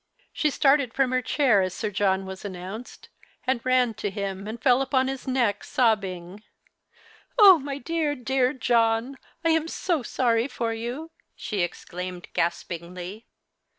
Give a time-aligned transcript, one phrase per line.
[0.33, 3.09] She started from her chair as Sir John was announced,
[3.45, 6.41] and ran to him and fell upon his neck sobbing
[7.37, 13.27] —"Oh, my dear, dear John, I am so sorry for you," she exclaimed gaspingly.